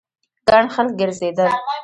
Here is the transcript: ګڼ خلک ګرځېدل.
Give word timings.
ګڼ 0.47 0.63
خلک 0.73 0.91
ګرځېدل. 0.99 1.49